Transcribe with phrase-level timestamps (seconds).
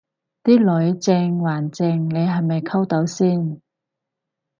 [0.43, 3.61] 啲女正還正你係咪溝到先